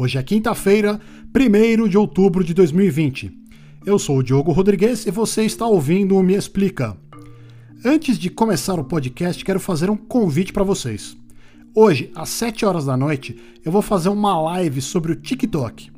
[0.00, 1.00] Hoje é quinta-feira,
[1.34, 3.36] 1 de outubro de 2020.
[3.84, 6.96] Eu sou o Diogo Rodrigues e você está ouvindo o Me Explica.
[7.84, 11.16] Antes de começar o podcast, quero fazer um convite para vocês.
[11.74, 15.97] Hoje, às 7 horas da noite, eu vou fazer uma live sobre o TikTok.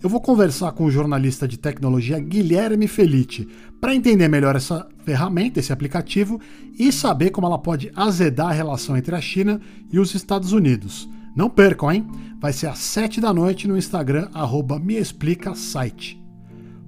[0.00, 3.48] Eu vou conversar com o jornalista de tecnologia Guilherme Felite
[3.80, 6.40] para entender melhor essa ferramenta, esse aplicativo
[6.78, 11.08] e saber como ela pode azedar a relação entre a China e os Estados Unidos.
[11.34, 12.06] Não percam, hein?
[12.40, 16.22] Vai ser às 7 da noite no Instagram, arroba meexplicasite.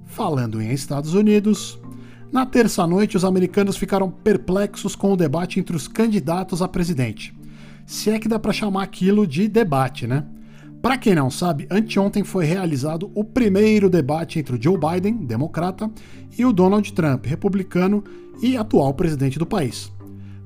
[0.05, 1.77] Falando em Estados Unidos,
[2.31, 7.37] na terça-noite os americanos ficaram perplexos com o debate entre os candidatos a presidente.
[7.85, 10.23] Se é que dá para chamar aquilo de debate, né?
[10.81, 15.91] Para quem não sabe, anteontem foi realizado o primeiro debate entre o Joe Biden, democrata,
[16.35, 18.03] e o Donald Trump, republicano
[18.41, 19.91] e atual presidente do país.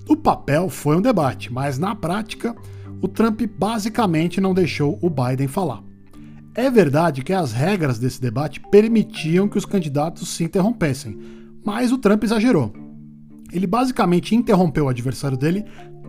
[0.07, 2.53] No papel foi um debate, mas na prática
[3.01, 5.81] o Trump basicamente não deixou o Biden falar.
[6.53, 11.17] É verdade que as regras desse debate permitiam que os candidatos se interrompessem,
[11.63, 12.73] mas o Trump exagerou.
[13.51, 15.63] Ele basicamente interrompeu o adversário dele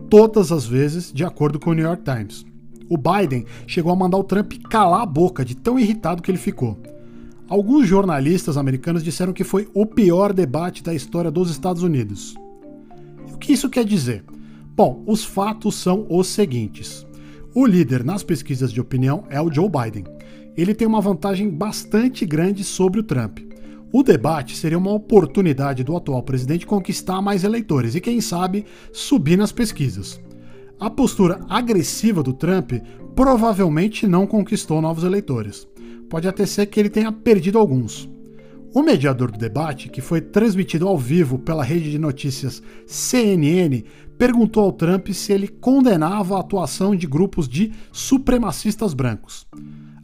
[0.09, 2.45] todas as vezes, de acordo com o New York Times.
[2.89, 6.37] O Biden chegou a mandar o Trump calar a boca de tão irritado que ele
[6.37, 6.77] ficou.
[7.49, 12.35] Alguns jornalistas americanos disseram que foi o pior debate da história dos Estados Unidos.
[13.27, 14.23] E o que isso quer dizer?
[14.75, 17.05] Bom, os fatos são os seguintes.
[17.55, 20.03] O líder nas pesquisas de opinião é o Joe Biden.
[20.55, 23.39] Ele tem uma vantagem bastante grande sobre o Trump.
[23.91, 29.37] O debate seria uma oportunidade do atual presidente conquistar mais eleitores e, quem sabe, subir
[29.37, 30.19] nas pesquisas.
[30.79, 32.73] A postura agressiva do Trump
[33.15, 35.67] provavelmente não conquistou novos eleitores.
[36.07, 38.07] Pode até ser que ele tenha perdido alguns.
[38.75, 43.83] O mediador do debate, que foi transmitido ao vivo pela rede de notícias CNN,
[44.19, 49.47] perguntou ao Trump se ele condenava a atuação de grupos de supremacistas brancos.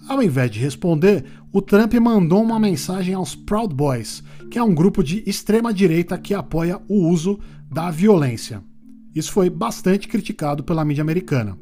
[0.07, 4.73] Ao invés de responder, o Trump mandou uma mensagem aos Proud Boys, que é um
[4.73, 7.39] grupo de extrema-direita que apoia o uso
[7.71, 8.63] da violência.
[9.15, 11.57] Isso foi bastante criticado pela mídia americana.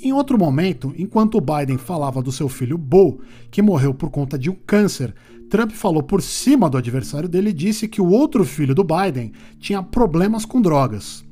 [0.00, 4.48] Em outro momento, enquanto Biden falava do seu filho Bo, que morreu por conta de
[4.48, 5.12] um câncer,
[5.50, 9.32] Trump falou por cima do adversário dele e disse que o outro filho do Biden
[9.58, 11.24] tinha problemas com drogas.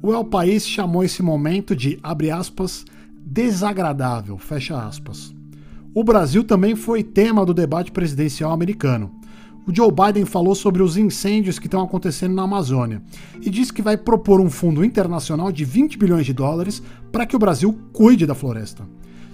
[0.00, 2.84] O El País chamou esse momento de, abre aspas,
[3.24, 5.34] desagradável, fecha aspas.
[5.94, 9.21] O Brasil também foi tema do debate presidencial americano
[9.66, 13.00] o Joe Biden falou sobre os incêndios que estão acontecendo na Amazônia
[13.40, 17.36] e disse que vai propor um fundo internacional de 20 bilhões de dólares para que
[17.36, 18.84] o Brasil cuide da floresta.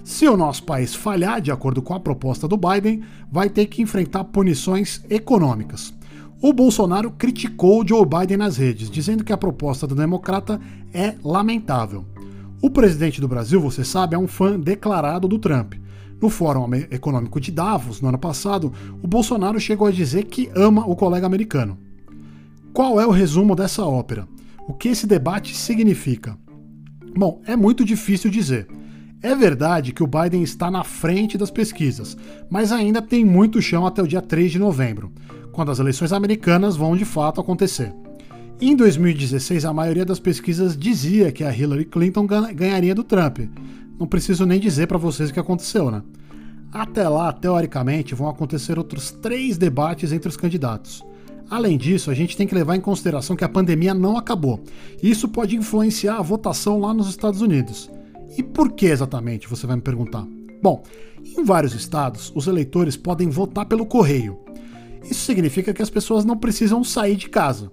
[0.03, 3.01] Se o nosso país falhar, de acordo com a proposta do Biden,
[3.31, 5.93] vai ter que enfrentar punições econômicas.
[6.41, 10.59] O Bolsonaro criticou o Joe Biden nas redes, dizendo que a proposta do democrata
[10.93, 12.05] é lamentável.
[12.61, 15.73] O presidente do Brasil, você sabe, é um fã declarado do Trump
[16.21, 20.85] no Fórum Econômico de Davos, no ano passado, o Bolsonaro chegou a dizer que ama
[20.85, 21.77] o colega americano.
[22.73, 24.27] Qual é o resumo dessa ópera?
[24.67, 26.37] O que esse debate significa?
[27.15, 28.67] Bom, é muito difícil dizer.
[29.21, 32.15] É verdade que o Biden está na frente das pesquisas,
[32.49, 35.11] mas ainda tem muito chão até o dia 3 de novembro,
[35.51, 37.93] quando as eleições americanas vão de fato acontecer.
[38.61, 43.39] Em 2016, a maioria das pesquisas dizia que a Hillary Clinton ganharia do Trump,
[43.99, 46.01] não preciso nem dizer para vocês o que aconteceu, né?
[46.71, 51.03] Até lá, teoricamente, vão acontecer outros três debates entre os candidatos.
[51.49, 54.63] Além disso, a gente tem que levar em consideração que a pandemia não acabou.
[55.01, 57.89] Isso pode influenciar a votação lá nos Estados Unidos.
[58.37, 60.25] E por que exatamente, você vai me perguntar?
[60.61, 60.83] Bom,
[61.37, 64.39] em vários estados, os eleitores podem votar pelo correio.
[65.03, 67.71] Isso significa que as pessoas não precisam sair de casa.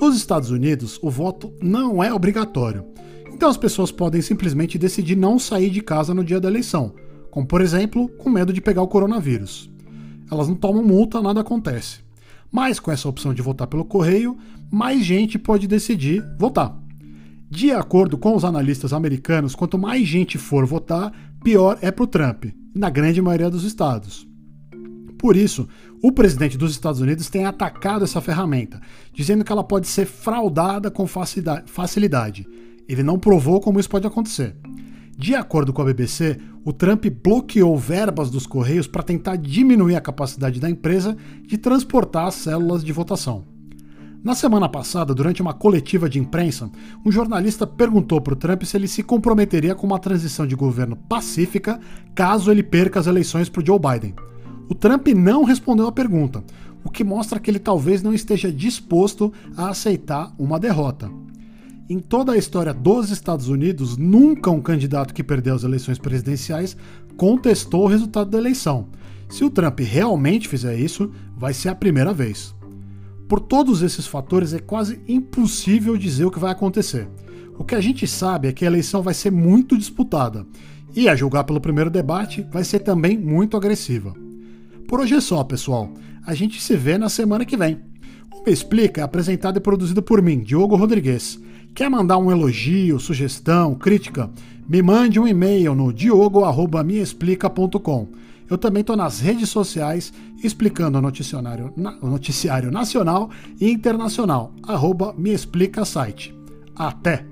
[0.00, 2.84] Nos Estados Unidos, o voto não é obrigatório.
[3.32, 6.94] Então as pessoas podem simplesmente decidir não sair de casa no dia da eleição,
[7.30, 9.70] como por exemplo, com medo de pegar o coronavírus.
[10.30, 12.00] Elas não tomam multa, nada acontece.
[12.50, 14.36] Mas com essa opção de votar pelo correio,
[14.70, 16.78] mais gente pode decidir votar.
[17.50, 21.12] De acordo com os analistas americanos, quanto mais gente for votar,
[21.42, 22.44] pior é para o Trump,
[22.74, 24.26] na grande maioria dos estados.
[25.18, 25.68] Por isso,
[26.02, 28.80] o presidente dos Estados Unidos tem atacado essa ferramenta,
[29.12, 32.46] dizendo que ela pode ser fraudada com facilidade
[32.92, 34.56] ele não provou como isso pode acontecer.
[35.16, 40.00] De acordo com a BBC, o Trump bloqueou verbas dos Correios para tentar diminuir a
[40.00, 41.16] capacidade da empresa
[41.46, 43.44] de transportar as células de votação.
[44.24, 46.70] Na semana passada, durante uma coletiva de imprensa,
[47.04, 50.94] um jornalista perguntou para o Trump se ele se comprometeria com uma transição de governo
[50.94, 51.80] pacífica
[52.14, 54.14] caso ele perca as eleições para Joe Biden.
[54.68, 56.44] O Trump não respondeu à pergunta,
[56.84, 61.10] o que mostra que ele talvez não esteja disposto a aceitar uma derrota.
[61.88, 66.76] Em toda a história dos Estados Unidos, nunca um candidato que perdeu as eleições presidenciais
[67.16, 68.88] contestou o resultado da eleição.
[69.28, 72.54] Se o Trump realmente fizer isso, vai ser a primeira vez.
[73.28, 77.08] Por todos esses fatores, é quase impossível dizer o que vai acontecer.
[77.58, 80.46] O que a gente sabe é que a eleição vai ser muito disputada,
[80.94, 84.14] e a julgar pelo primeiro debate, vai ser também muito agressiva.
[84.86, 85.90] Por hoje é só, pessoal.
[86.26, 87.80] A gente se vê na semana que vem.
[88.30, 91.40] O Me Explica é apresentado e produzido por mim, Diogo Rodrigues.
[91.74, 94.30] Quer mandar um elogio, sugestão, crítica?
[94.68, 98.08] Me mande um e-mail no diogo@meexplica.com.
[98.48, 100.12] Eu também estou nas redes sociais
[100.44, 101.72] explicando o noticiário,
[102.02, 104.52] o noticiário nacional e internacional.
[104.62, 106.34] Arroba me explica site.
[106.76, 107.31] Até!